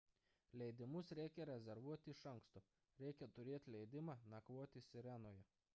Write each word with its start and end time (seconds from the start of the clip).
leidimus 0.61 1.11
reikia 1.19 1.45
rezervuoti 1.49 2.15
iš 2.15 2.23
anksto 2.33 2.65
reikia 3.05 3.29
turėti 3.37 3.77
leidimą 3.79 4.19
nakvoti 4.35 4.87
sirenoje 4.91 5.51